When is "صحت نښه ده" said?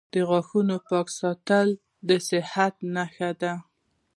2.27-3.53